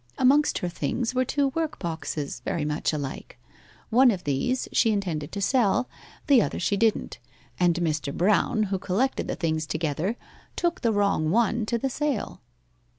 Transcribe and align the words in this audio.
Amongst 0.17 0.57
her 0.57 0.67
things 0.67 1.13
were 1.13 1.23
two 1.25 1.51
workboxes 1.51 2.41
very 2.41 2.65
much 2.65 2.91
alike. 2.91 3.37
One 3.91 4.09
of 4.09 4.23
these 4.23 4.67
she 4.71 4.89
intended 4.91 5.31
to 5.31 5.41
sell, 5.43 5.87
the 6.25 6.41
other 6.41 6.59
she 6.59 6.75
didn't, 6.75 7.19
and 7.59 7.75
Mr. 7.75 8.11
Brown, 8.11 8.63
who 8.73 8.79
collected 8.79 9.27
the 9.27 9.35
things 9.35 9.67
together, 9.67 10.17
took 10.55 10.81
the 10.81 10.91
wrong 10.91 11.29
one 11.29 11.67
to 11.67 11.77
the 11.77 11.91
sale. 11.91 12.41